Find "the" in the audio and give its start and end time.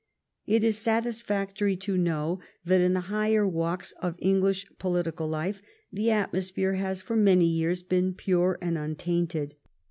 2.95-3.01, 5.93-6.09